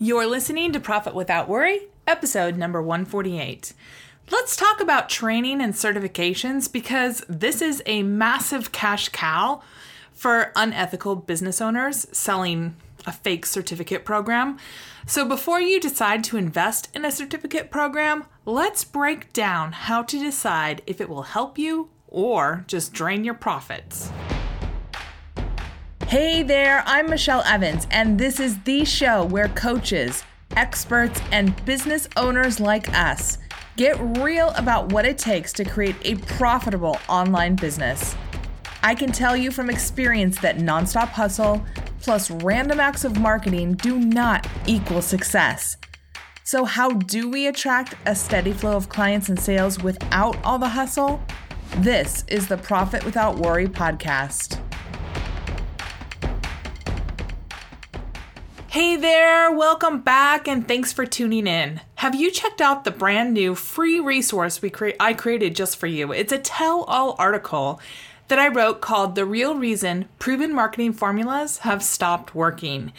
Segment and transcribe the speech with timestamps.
[0.00, 3.72] You're listening to Profit Without Worry, episode number 148.
[4.30, 9.60] Let's talk about training and certifications because this is a massive cash cow
[10.12, 12.76] for unethical business owners selling
[13.06, 14.58] a fake certificate program.
[15.04, 20.16] So, before you decide to invest in a certificate program, let's break down how to
[20.16, 24.12] decide if it will help you or just drain your profits.
[26.08, 30.24] Hey there, I'm Michelle Evans, and this is the show where coaches,
[30.56, 33.36] experts, and business owners like us
[33.76, 38.16] get real about what it takes to create a profitable online business.
[38.82, 41.62] I can tell you from experience that nonstop hustle
[42.00, 45.76] plus random acts of marketing do not equal success.
[46.42, 50.70] So, how do we attract a steady flow of clients and sales without all the
[50.70, 51.20] hustle?
[51.76, 54.58] This is the Profit Without Worry podcast.
[58.78, 61.80] Hey there, welcome back and thanks for tuning in.
[61.96, 65.88] Have you checked out the brand new free resource we cre- I created just for
[65.88, 66.12] you?
[66.12, 67.80] It's a tell all article
[68.28, 72.92] that I wrote called The Real Reason Proven Marketing Formulas Have Stopped Working.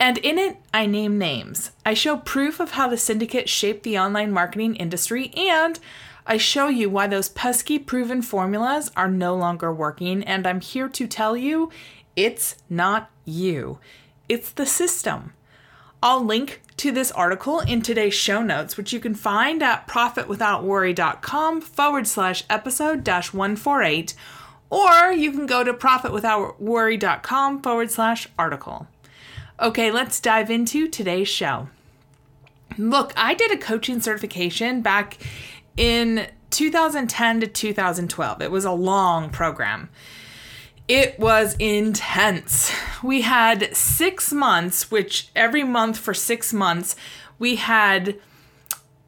[0.00, 1.70] And in it, I name names.
[1.84, 5.78] I show proof of how the syndicate shaped the online marketing industry, and
[6.26, 10.24] I show you why those pesky proven formulas are no longer working.
[10.24, 11.70] And I'm here to tell you
[12.16, 13.78] it's not you
[14.28, 15.32] it's the system.
[16.02, 21.60] I'll link to this article in today's show notes, which you can find at profitwithoutworry.com
[21.62, 24.14] forward slash episode dash 148,
[24.68, 28.86] or you can go to profitwithoutworry.com forward slash article.
[29.58, 31.68] Okay, let's dive into today's show.
[32.76, 35.16] Look, I did a coaching certification back
[35.76, 38.42] in 2010 to 2012.
[38.42, 39.88] It was a long program.
[40.88, 42.72] It was intense.
[43.02, 46.94] We had six months, which every month for six months,
[47.40, 48.16] we had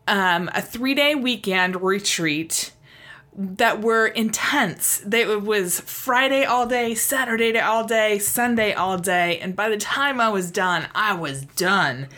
[0.08, 2.72] um, a three day weekend retreat
[3.32, 5.00] that were intense.
[5.06, 9.38] They, it was Friday all day, Saturday all day, Sunday all day.
[9.38, 12.08] And by the time I was done, I was done.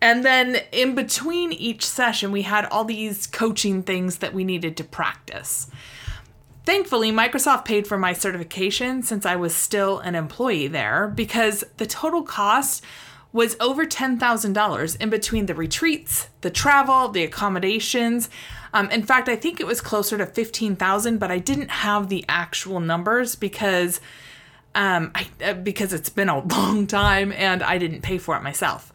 [0.00, 4.76] And then in between each session, we had all these coaching things that we needed
[4.78, 5.70] to practice.
[6.68, 11.86] Thankfully, Microsoft paid for my certification since I was still an employee there because the
[11.86, 12.84] total cost
[13.32, 18.28] was over $10,000 in between the retreats, the travel, the accommodations.
[18.74, 22.22] Um, in fact, I think it was closer to 15,000, but I didn't have the
[22.28, 24.02] actual numbers because
[24.74, 28.42] um, I, uh, because it's been a long time and I didn't pay for it
[28.42, 28.92] myself.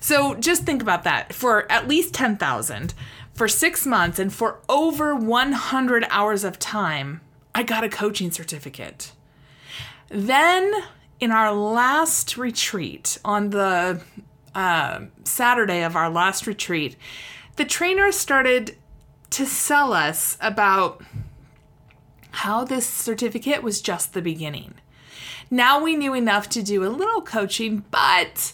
[0.00, 1.32] So just think about that.
[1.32, 2.94] For at least 10,000,
[3.34, 7.20] for six months and for over 100 hours of time,
[7.54, 9.12] I got a coaching certificate.
[10.08, 10.72] Then,
[11.20, 14.02] in our last retreat, on the
[14.54, 16.96] uh, Saturday of our last retreat,
[17.56, 18.76] the trainer started
[19.30, 21.02] to sell us about
[22.32, 24.74] how this certificate was just the beginning.
[25.50, 28.52] Now we knew enough to do a little coaching, but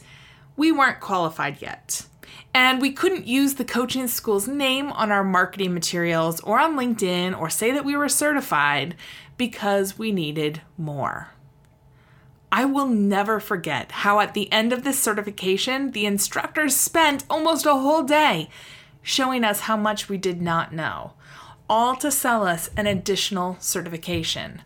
[0.57, 2.07] we weren't qualified yet.
[2.55, 7.39] And we couldn't use the coaching school's name on our marketing materials or on LinkedIn
[7.39, 8.97] or say that we were certified
[9.37, 11.29] because we needed more.
[12.51, 17.67] I will never forget how, at the end of this certification, the instructors spent almost
[17.67, 18.49] a whole day
[19.03, 21.13] showing us how much we did not know,
[21.69, 24.63] all to sell us an additional certification.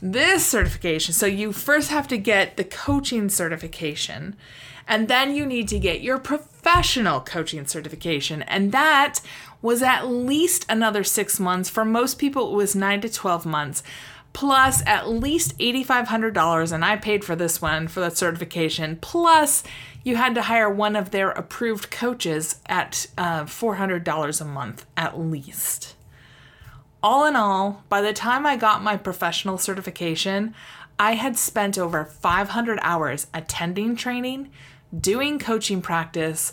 [0.00, 4.36] This certification, so you first have to get the coaching certification,
[4.86, 8.42] and then you need to get your professional coaching certification.
[8.42, 9.20] And that
[9.62, 11.68] was at least another six months.
[11.68, 13.82] For most people, it was nine to 12 months,
[14.32, 16.72] plus at least $8,500.
[16.72, 18.98] And I paid for this one for the certification.
[19.00, 19.64] Plus,
[20.04, 25.18] you had to hire one of their approved coaches at uh, $400 a month at
[25.18, 25.95] least.
[27.06, 30.56] All in all, by the time I got my professional certification,
[30.98, 34.50] I had spent over 500 hours attending training,
[34.92, 36.52] doing coaching practice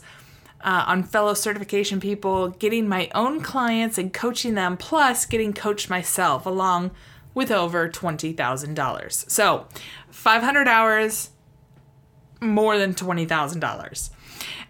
[0.62, 5.90] uh, on fellow certification people, getting my own clients and coaching them, plus getting coached
[5.90, 6.92] myself along
[7.34, 9.32] with over $20,000.
[9.32, 9.66] So
[10.12, 11.32] 500 hours,
[12.40, 14.10] more than $20,000.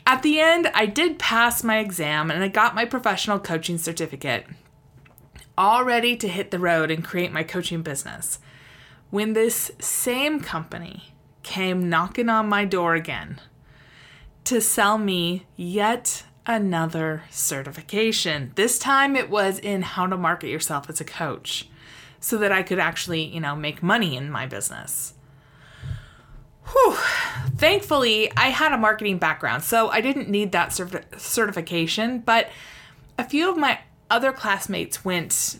[0.08, 4.46] At the end, I did pass my exam and I got my professional coaching certificate,
[5.58, 8.40] all ready to hit the road and create my coaching business.
[9.10, 11.14] When this same company
[11.44, 13.40] came knocking on my door again
[14.46, 18.52] to sell me yet another certification.
[18.56, 21.70] This time it was in how to market yourself as a coach
[22.20, 25.14] so that I could actually, you know, make money in my business.
[26.72, 26.96] Whew.
[27.58, 32.50] Thankfully, I had a marketing background, so I didn't need that cert- certification, but
[33.18, 33.80] a few of my
[34.14, 35.58] other classmates went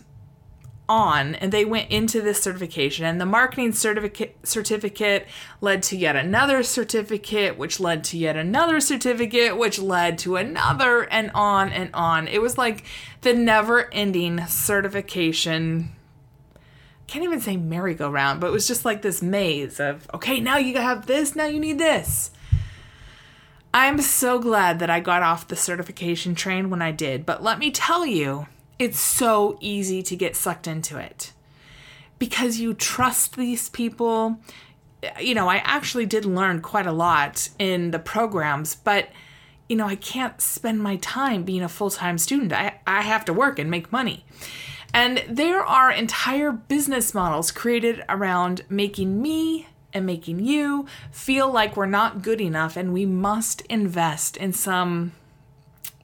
[0.88, 3.04] on and they went into this certification.
[3.04, 5.28] And the marketing certificate certificate
[5.60, 11.04] led to yet another certificate which led to yet another certificate which led to another
[11.04, 12.28] and on and on.
[12.28, 12.86] It was like
[13.22, 15.96] the never ending certification.
[17.08, 20.76] Can't even say merry-go-round but it was just like this maze of okay now you
[20.78, 22.32] have this now you need this
[23.74, 27.60] i'm so glad that i got off the certification train when i did but let
[27.60, 28.48] me tell you
[28.80, 31.32] it's so easy to get sucked into it
[32.20, 34.38] because you trust these people.
[35.20, 39.10] You know, I actually did learn quite a lot in the programs, but
[39.68, 42.54] you know, I can't spend my time being a full time student.
[42.54, 44.26] I, I have to work and make money.
[44.94, 51.78] And there are entire business models created around making me and making you feel like
[51.78, 55.12] we're not good enough and we must invest in some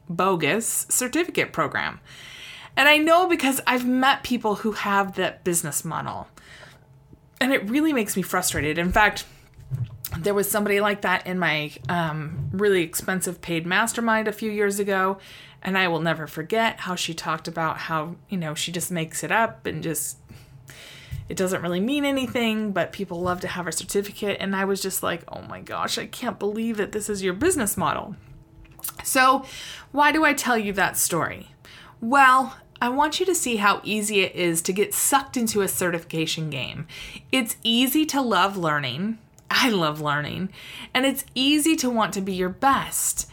[0.09, 1.99] bogus certificate program.
[2.75, 6.27] And I know because I've met people who have that business model.
[7.41, 8.77] And it really makes me frustrated.
[8.77, 9.25] In fact,
[10.17, 14.79] there was somebody like that in my um, really expensive paid mastermind a few years
[14.79, 15.17] ago.
[15.61, 19.23] And I will never forget how she talked about how, you know, she just makes
[19.23, 20.17] it up and just,
[21.27, 24.37] it doesn't really mean anything, but people love to have a certificate.
[24.39, 27.33] And I was just like, oh my gosh, I can't believe that this is your
[27.33, 28.15] business model.
[29.03, 29.45] So,
[29.91, 31.49] why do I tell you that story?
[32.01, 35.67] Well, I want you to see how easy it is to get sucked into a
[35.67, 36.87] certification game.
[37.31, 39.17] It's easy to love learning.
[39.51, 40.49] I love learning.
[40.93, 43.29] And it's easy to want to be your best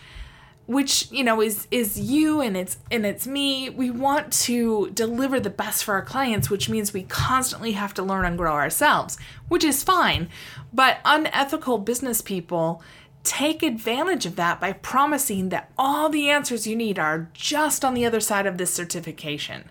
[0.66, 5.38] which you know is is you and it's and it's me we want to deliver
[5.38, 9.16] the best for our clients which means we constantly have to learn and grow ourselves
[9.48, 10.28] which is fine
[10.72, 12.82] but unethical business people
[13.26, 17.92] take advantage of that by promising that all the answers you need are just on
[17.92, 19.68] the other side of this certification.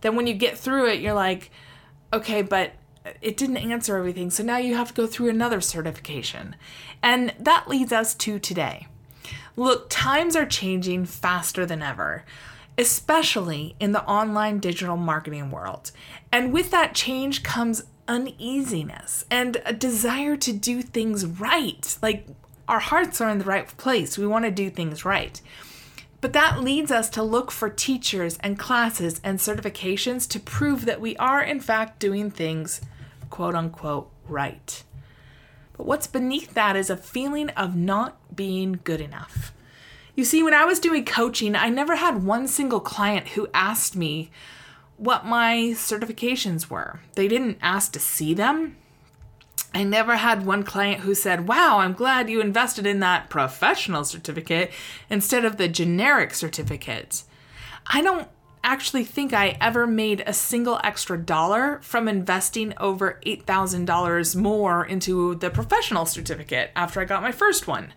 [0.00, 1.50] Then when you get through it, you're like,
[2.12, 2.72] okay, but
[3.22, 4.30] it didn't answer everything.
[4.30, 6.56] So now you have to go through another certification.
[7.00, 8.88] And that leads us to today.
[9.56, 12.24] Look, times are changing faster than ever,
[12.76, 15.92] especially in the online digital marketing world.
[16.30, 21.98] And with that change comes uneasiness and a desire to do things right.
[22.02, 22.26] Like
[22.68, 24.18] our hearts are in the right place.
[24.18, 25.40] We want to do things right.
[26.20, 31.00] But that leads us to look for teachers and classes and certifications to prove that
[31.00, 32.80] we are, in fact, doing things
[33.30, 34.82] quote unquote right.
[35.76, 39.52] But what's beneath that is a feeling of not being good enough.
[40.14, 43.94] You see, when I was doing coaching, I never had one single client who asked
[43.94, 44.30] me
[44.96, 47.00] what my certifications were.
[47.14, 48.76] They didn't ask to see them,
[49.76, 54.04] I never had one client who said, Wow, I'm glad you invested in that professional
[54.04, 54.70] certificate
[55.10, 57.24] instead of the generic certificate.
[57.86, 58.26] I don't
[58.66, 65.36] actually think I ever made a single extra dollar from investing over $8,000 more into
[65.36, 67.92] the professional certificate after I got my first one.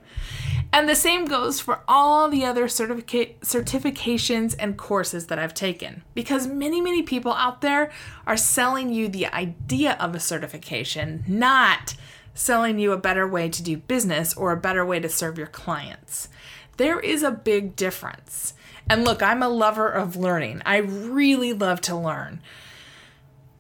[0.71, 6.03] And the same goes for all the other certificate certifications and courses that I've taken.
[6.13, 7.91] Because many, many people out there
[8.27, 11.95] are selling you the idea of a certification, not
[12.35, 15.47] selling you a better way to do business or a better way to serve your
[15.47, 16.29] clients.
[16.77, 18.53] There is a big difference.
[18.89, 20.61] And look, I'm a lover of learning.
[20.65, 22.41] I really love to learn.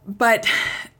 [0.07, 0.47] But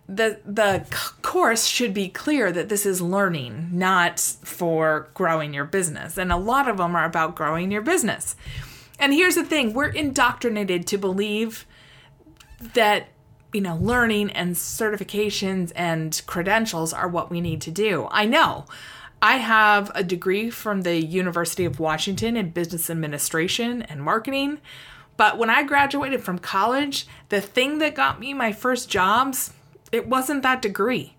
[0.07, 0.86] the the
[1.21, 6.17] course should be clear that this is learning, not for growing your business.
[6.17, 8.36] And a lot of them are about growing your business.
[9.00, 11.65] And here's the thing, we're indoctrinated to believe
[12.74, 13.07] that
[13.53, 18.07] you know, learning and certifications and credentials are what we need to do.
[18.12, 18.65] I know.
[19.21, 24.59] I have a degree from the University of Washington in business administration and marketing.
[25.17, 29.53] But when I graduated from college, the thing that got me my first jobs
[29.91, 31.15] it wasn't that degree.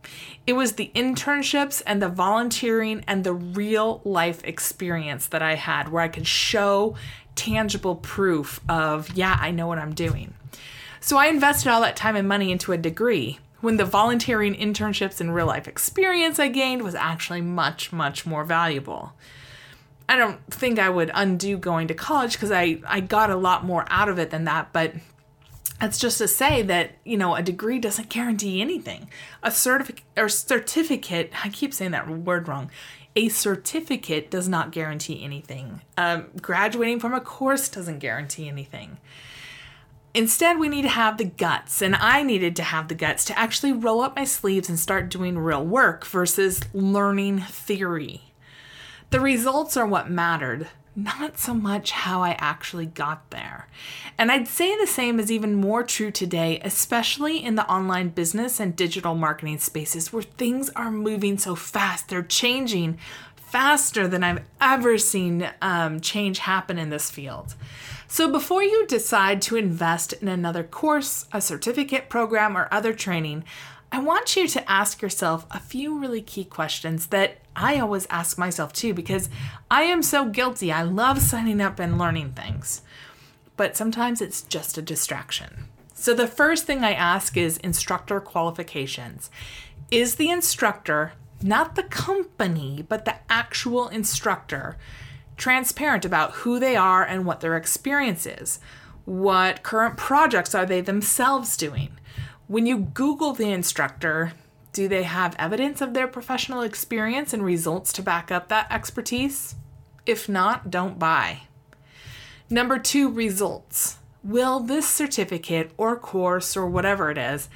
[0.47, 5.91] It was the internships and the volunteering and the real life experience that I had
[5.91, 6.97] where I could show
[7.35, 10.35] tangible proof of, yeah, I know what I'm doing.
[11.01, 15.21] So I invested all that time and money into a degree when the volunteering internships
[15.21, 19.13] and real life experience I gained was actually much, much more valuable.
[20.09, 23.65] I don't think I would undo going to college because I, I got a lot
[23.65, 24.95] more out of it than that, but
[25.81, 29.09] it's just to say that you know a degree doesn't guarantee anything.
[29.43, 32.71] A certificate or certificate i keep saying that word wrong.
[33.17, 35.83] A certificate does not guarantee anything.
[35.97, 38.99] Um, graduating from a course doesn't guarantee anything
[40.13, 43.39] Instead, we need to have the guts, and I needed to have the guts to
[43.39, 48.23] actually roll up my sleeves and start doing real work versus learning theory.
[49.11, 53.69] The results are what mattered, not so much how I actually got there.
[54.19, 58.59] And I'd say the same is even more true today, especially in the online business
[58.59, 62.09] and digital marketing spaces where things are moving so fast.
[62.09, 62.99] They're changing
[63.37, 67.55] faster than I've ever seen um, change happen in this field.
[68.13, 73.45] So, before you decide to invest in another course, a certificate program, or other training,
[73.93, 78.37] I want you to ask yourself a few really key questions that I always ask
[78.37, 79.29] myself too, because
[79.71, 80.73] I am so guilty.
[80.73, 82.83] I love signing up and learning things,
[83.57, 85.69] but sometimes it's just a distraction.
[85.95, 89.31] So, the first thing I ask is instructor qualifications.
[89.93, 91.13] Is the instructor,
[91.43, 94.79] not the company, but the actual instructor,
[95.41, 98.61] transparent about who they are and what their experience is.
[99.07, 101.99] What current projects are they themselves doing?
[102.47, 104.35] When you Google the instructor,
[104.75, 109.55] do they have evidence of their professional experience and results to back up that expertise?
[110.05, 111.43] If not, don't buy.
[112.51, 113.97] Number two, results.
[114.23, 117.49] Will this certificate or course or whatever it is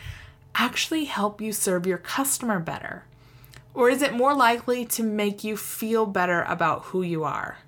[0.55, 3.05] actually help you serve your customer better?
[3.75, 7.59] Or is it more likely to make you feel better about who you are?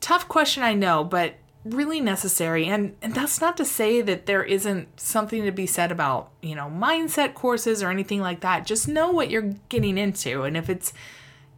[0.00, 2.66] Tough question, I know, but really necessary.
[2.66, 6.54] And, and that's not to say that there isn't something to be said about, you
[6.54, 8.66] know, mindset courses or anything like that.
[8.66, 10.42] Just know what you're getting into.
[10.44, 10.92] And if it's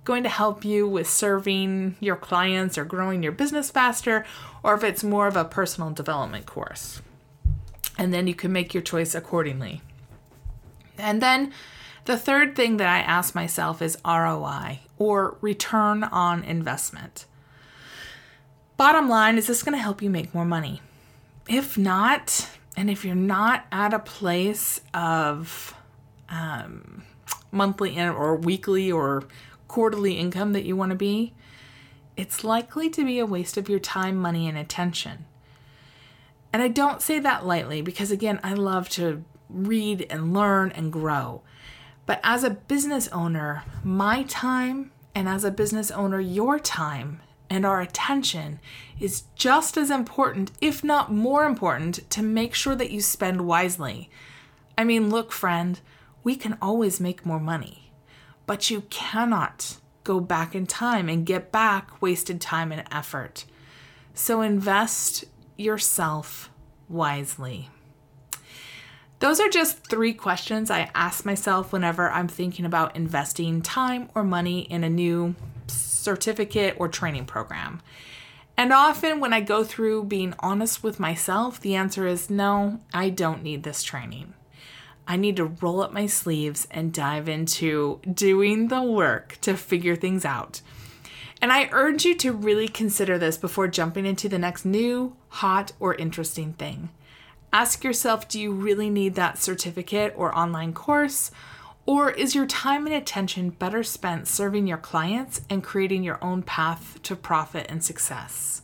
[0.04, 4.24] going to help you with serving your clients or growing your business faster,
[4.62, 7.02] or if it's more of a personal development course.
[7.98, 9.82] And then you can make your choice accordingly.
[10.96, 11.52] And then
[12.06, 17.26] the third thing that I ask myself is ROI or return on investment.
[18.80, 20.80] Bottom line, is this going to help you make more money?
[21.46, 25.74] If not, and if you're not at a place of
[26.30, 27.02] um,
[27.52, 29.24] monthly or weekly or
[29.68, 31.34] quarterly income that you want to be,
[32.16, 35.26] it's likely to be a waste of your time, money, and attention.
[36.50, 40.90] And I don't say that lightly because, again, I love to read and learn and
[40.90, 41.42] grow.
[42.06, 47.66] But as a business owner, my time, and as a business owner, your time and
[47.66, 48.60] our attention
[49.00, 54.08] is just as important, if not more important, to make sure that you spend wisely.
[54.78, 55.80] I mean, look, friend,
[56.22, 57.92] we can always make more money,
[58.46, 63.44] but you cannot go back in time and get back wasted time and effort.
[64.14, 65.24] So invest
[65.56, 66.50] yourself
[66.88, 67.68] wisely.
[69.18, 74.24] Those are just three questions I ask myself whenever I'm thinking about investing time or
[74.24, 75.34] money in a new
[76.00, 77.80] certificate or training program.
[78.56, 83.08] And often, when I go through being honest with myself, the answer is no, I
[83.10, 84.34] don't need this training.
[85.06, 89.96] I need to roll up my sleeves and dive into doing the work to figure
[89.96, 90.60] things out.
[91.42, 95.72] And I urge you to really consider this before jumping into the next new, hot,
[95.80, 96.90] or interesting thing.
[97.52, 101.30] Ask yourself do you really need that certificate or online course?
[101.90, 106.44] Or is your time and attention better spent serving your clients and creating your own
[106.44, 108.62] path to profit and success?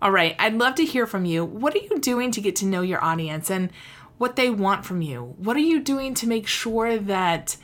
[0.00, 1.44] All right, I'd love to hear from you.
[1.44, 3.68] What are you doing to get to know your audience and
[4.16, 5.34] what they want from you?
[5.36, 7.58] What are you doing to make sure that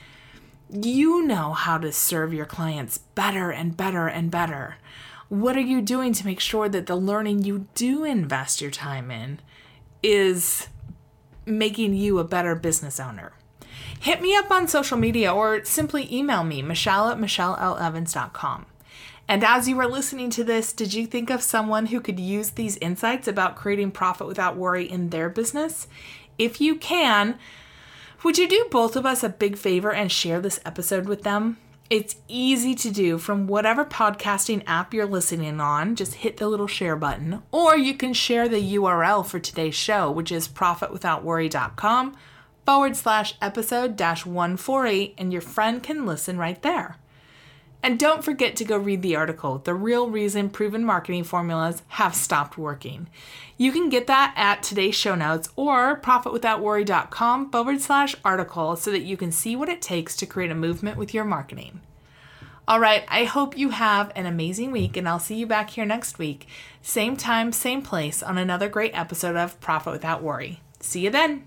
[0.68, 4.76] you know how to serve your clients better and better and better?
[5.30, 9.10] What are you doing to make sure that the learning you do invest your time
[9.10, 9.40] in
[10.02, 10.68] is
[11.46, 13.32] making you a better business owner?
[14.04, 18.66] Hit me up on social media or simply email me, Michelle at MichelleLEvans.com.
[19.26, 22.50] And as you were listening to this, did you think of someone who could use
[22.50, 25.88] these insights about creating profit without worry in their business?
[26.36, 27.38] If you can,
[28.22, 31.56] would you do both of us a big favor and share this episode with them?
[31.88, 35.96] It's easy to do from whatever podcasting app you're listening on.
[35.96, 40.10] Just hit the little share button, or you can share the URL for today's show,
[40.10, 42.14] which is profitwithoutworry.com
[42.66, 46.98] forward slash episode dash 148, and your friend can listen right there.
[47.84, 52.14] And don't forget to go read the article, The Real Reason Proven Marketing Formulas Have
[52.14, 53.10] Stopped Working.
[53.58, 59.02] You can get that at today's show notes or profitwithoutworry.com forward slash article so that
[59.02, 61.82] you can see what it takes to create a movement with your marketing.
[62.66, 65.84] All right, I hope you have an amazing week, and I'll see you back here
[65.84, 66.48] next week.
[66.80, 70.62] Same time, same place on another great episode of Profit Without Worry.
[70.80, 71.46] See you then.